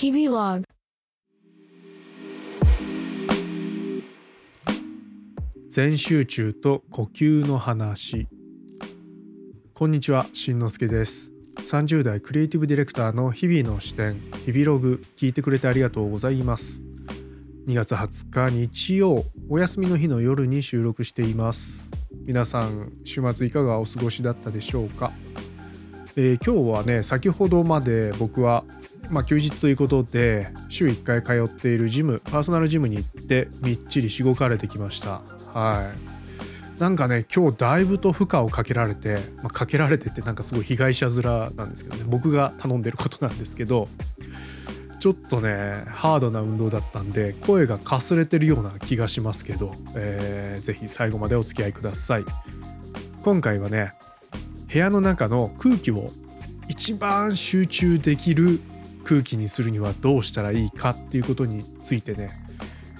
[0.00, 0.64] 日々ログ
[5.68, 8.28] 全集中と呼吸の話。
[9.74, 11.32] こんにちはしんのすけです。
[11.56, 16.84] 30代クリエイティブディレクターの日々の視点日々ログ聞いてくれてありがとうございます。
[17.66, 21.90] 2月20日日曜お休みの日の夜に収録しています。
[22.24, 25.10] 皆さん週末いかがお過ごしだったでしょうか、
[26.14, 28.62] えー今日はね先ほどまで僕は
[29.10, 35.22] まあ、休日ということで週1回通っているジムパーソナルジムに行ってみっちりしごかれてきました。
[35.52, 36.18] はい。
[36.80, 42.04] なんかね今日だいぶと負荷をかけられて、まあ、かけられてってなんかすごい被害者面なんですけどね。
[42.06, 43.88] 僕が頼んでることなんですけど
[45.00, 52.24] ちょっとねハードな運動だったんで声がかすれてるような気がしますけど、えー、ぜひ最後までお付き合いください。
[53.22, 53.94] 今回はね
[54.72, 56.12] 部屋の中の空気を
[56.68, 58.60] 一番集中できる
[59.08, 62.30] 空気にするにはどうしたらいいかっていうことについてね、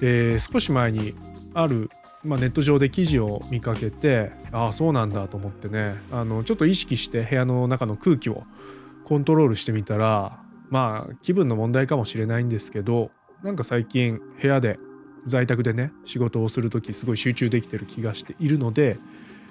[0.01, 1.15] えー少し前に
[1.53, 1.91] ある、
[2.25, 5.97] まあ、ネット上で記事を見かけてああそうなんだと思ってね。
[6.11, 8.45] あのちょっと意識して部屋の中の空気を
[9.05, 13.11] コントロールしてみたらまあ気分の問題かもしれないんですけど
[13.43, 14.79] なんか最近部屋で
[15.27, 18.99] 在宅でね仕事をする時すごい集中できてる気がしているので、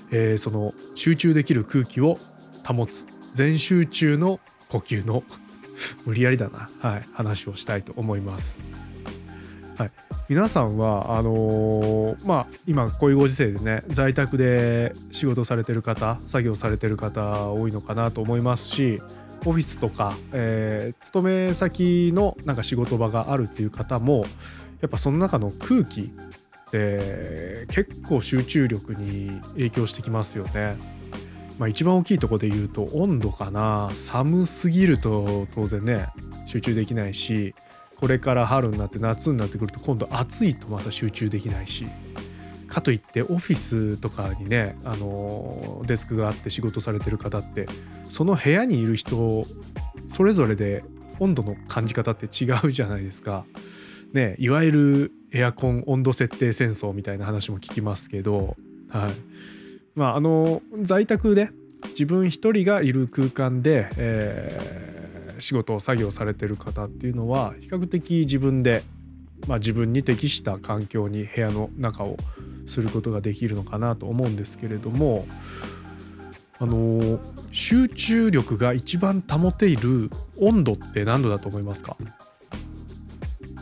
[0.10, 2.18] えーその集中できる空気を
[2.66, 3.06] 保つ。
[3.34, 5.24] 全集中の呼吸の
[6.06, 8.60] 無理やりだな、はい、話をしたいと思います。
[9.78, 9.92] はい、
[10.28, 19.02] 皆さんはあのーまあ今こういうご時世でね在宅で仕事されてる方作業されてる方多いのかなと思いますし
[19.46, 24.26] オフィスとか、えー勤め先のなんか仕事場があるっていう方も
[24.82, 30.76] やっぱその中の空気って結構集中力に影響してきますよね。
[31.58, 33.90] まあ、一番大きいところで言うと温度かな。
[33.94, 36.08] 寒すぎると当然ね
[36.46, 37.56] 集中できないし
[37.96, 41.88] これから春になって夏になってくると今度暑いとまた集中できないし。
[42.68, 47.66] かといってオフィスとかにねあのデスクがあって仕事されてる方って
[48.10, 49.48] その部屋にいる人
[50.06, 50.84] それぞれで
[51.20, 53.46] 温度の感じ方って違うじゃないですか。
[54.14, 58.56] ねいわゆるエアコン温度設定戦争みたいな話も聞きますけど、
[58.90, 59.12] はい、
[59.96, 61.50] まああの在宅で
[61.98, 64.98] 自分一人がいる空間で、えー
[65.40, 68.82] 仕事を作業されてる方っていうのは比較的自分で、
[69.48, 72.18] まあ、自分に適した環境に部屋の中を
[72.66, 75.28] することができるのかなと思うんですけれども
[76.58, 77.20] あの
[77.52, 80.10] 集中力が一番保ている
[80.42, 81.96] 温度って何度だと思いますか？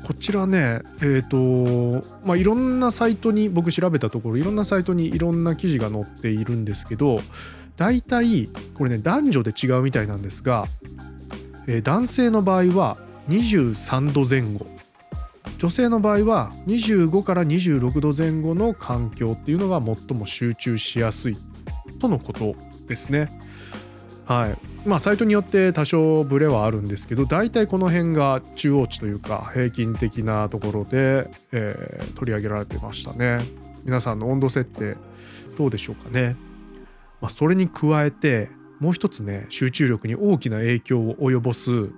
[0.07, 7.19] こちらねえっ、とまあいろんなサイトに僕調べたところいろんなサイトにいろんな記事が載っているんですけど
[7.77, 10.65] 大体これね男女で違うみたいなんですが、
[11.67, 12.97] えー男性の場合は
[13.29, 14.67] 23度前後。
[15.57, 21.37] 女性の場合は25から26度前後の環境っていうのが最も集中しやすい
[21.99, 22.55] とのこと
[22.87, 23.39] ですね。
[24.25, 24.87] はい。
[24.87, 33.45] まあ、サイトによって多少ブレはあるんですけど大体この辺が中央値というか平均的なところで、えー取り上げられてましたね。
[33.83, 34.97] 皆さんの温度設定
[35.57, 36.35] どうでしょうかね、
[37.21, 38.49] まあ、それに加えて
[38.79, 41.89] もう一つね集中力に大きな影響を及ぼす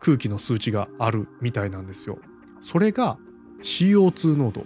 [0.00, 2.18] 空気の数値があるみたいなんですよ。
[2.60, 3.18] それが
[3.62, 4.64] CO2 濃度。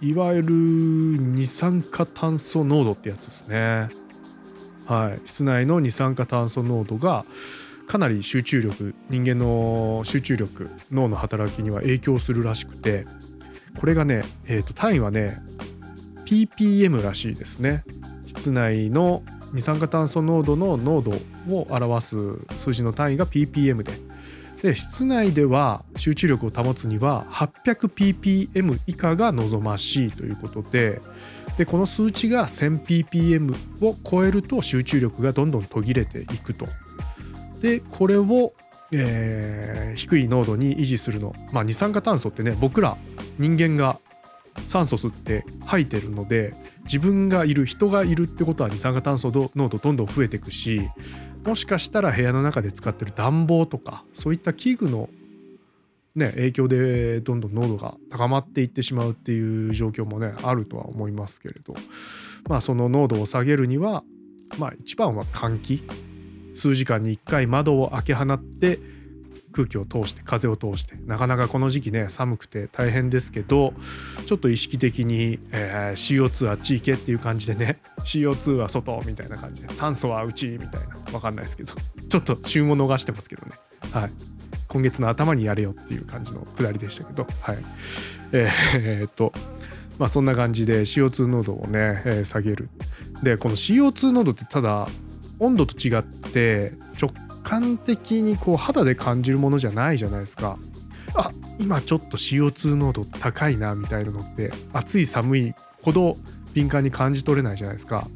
[0.00, 3.88] いわゆる二酸化炭素濃度ってやつですね。
[4.86, 7.24] はい、室内の二酸化炭素濃度が
[7.86, 13.06] かなり集中力人間の集中力脳の働きには影響するらしくて
[13.78, 15.40] これがね、えーと単位はね
[16.26, 17.84] ppm らしいですね。
[18.34, 19.22] 室内の
[19.52, 21.12] 二酸化炭素濃度の濃度
[21.50, 22.16] を表す
[22.56, 23.92] 数字の単位が ppm で。
[24.62, 31.00] で室内では集中力を保つには 800ppm 以下が望ましいということで。
[31.58, 36.66] でこの数値が 1000ppm を超えると集中力がどんどん途切れていくと。
[37.60, 38.54] でこれを、
[38.90, 42.96] えー低い濃度に維持するの、まあ、二酸化炭素ってね僕ら
[43.38, 43.98] 人間が
[44.66, 46.54] 酸素吸って吐いてるので
[46.84, 50.88] 自分がいる人がいるってことは二酸化炭素濃度どんどん増えていくし
[51.44, 55.08] もしかしたら部屋の中で使ってる暖房とかそういった器具の
[56.14, 61.74] ね、影響でどんどん濃度が高まっていってしまうっていう状況もねあるとは思いますけれど。
[62.48, 64.04] まあその濃度を下げるには
[64.58, 65.82] まあ一番は換気。
[66.54, 68.78] 数時間に1回窓を開け放って
[69.52, 70.96] 空気を通して風を通して。
[71.06, 73.74] なかなかこの時期ね寒くて大変ですけど
[74.26, 80.96] ちょっと意識的に、えー CO2 は地域っていう感じでね CO2 は外みたいな感じで酸素は内みたいな。
[81.12, 81.74] わかんないですけど。
[82.08, 83.52] ちょっと旬を逃してますけどね。
[83.92, 84.10] はい。
[84.68, 87.26] 今月の頭にやれよっていう感じのくだりでしたけど。
[87.40, 87.58] はい。
[88.32, 89.32] えー、っと
[89.98, 92.68] まあそんな感じで CO2 濃度をね、えー、下げる。
[93.22, 94.88] でこの CO2 濃度ってただ
[95.38, 97.10] 温度と違って直
[97.42, 100.58] 感的にこう肌で感じるものじゃないじゃないですか。
[101.14, 106.16] あ今ちょっと CO2 濃度高いなみたいなのって暑い寒いほど
[106.54, 108.08] 敏感に感じ取れないじゃないですか。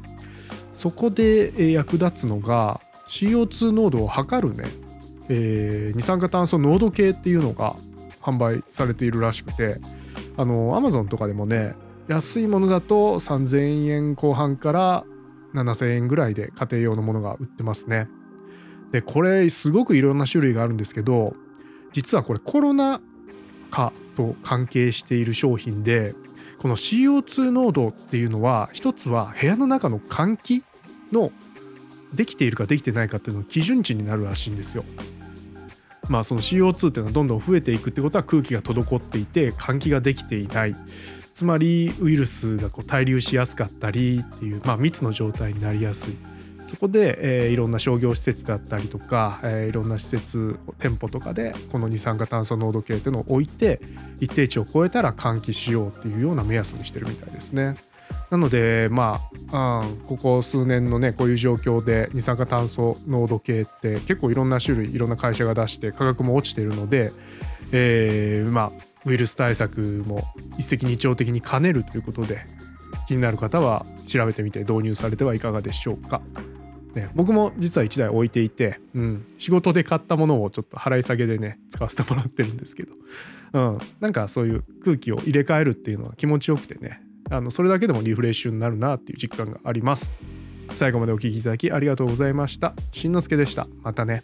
[0.73, 4.63] そこで役立つのが CO2 濃度を測るね、
[5.29, 7.75] えー、二酸化炭素濃度計っていうのが
[8.21, 9.79] 販売されているらしくて。
[10.37, 11.75] あの Amazon とかでもね
[12.07, 15.03] 安いものだと3000円後半から
[15.53, 18.07] 7000円ぐらいで家庭用のものが売ってますね。
[18.91, 21.35] でこれすごくいろんな種類があるんですけど
[21.91, 23.01] 実はこれコロナ
[23.69, 26.15] 禍と関係している商品で
[26.59, 30.63] この CO2 濃度っていうのは一つは部屋の中の換気
[31.11, 31.31] の
[32.13, 34.83] できているかできてないかっていうの基準値になるらしいんですよ。
[36.09, 40.75] まあその CO2 っていうのはどんどん増えていくってことは空気が滞っていて換気ができていない
[41.33, 46.17] つまりウイルスがこう滞留しやすかったりっていう、まあ、密の状態になりやすい
[46.67, 53.79] そこで、えー、いろんな商業施設だったりとか、えー、いろんな施設店舗とかでこの二酸化炭素濃度計っていうのを置いて
[54.19, 57.75] 一定値を超えたら換気しようっていうような目安にしてるみたいですね。
[58.29, 59.21] なのでま
[59.53, 67.13] あ、うん、ここ数年のねこういう状況で二酸化炭素濃度計って結構いろんな種類いろんな会社が出して価格も落ちてるので、
[67.71, 70.25] えー、まあウイルス対策も
[70.57, 72.45] 一石二鳥的に兼ねるということで
[73.07, 76.21] 気になる方は調べてみて導入されてはいかがでしょうか。
[76.95, 82.93] ね、僕も実は1台置いていて、うん、仕事で買ったものをちょっと払い下げでね使わせてもらってるんですけど、
[83.53, 87.01] うん、なんかそういう空気を入れ替えるっていうのは気持ちよくてね。
[87.29, 90.11] あのそれだけでもリフレッシュになるなっていう実感があります。
[90.71, 92.73] 最後までお聴きいただきありがとうございました。
[92.91, 93.67] しんのすけでした。
[93.83, 94.23] またね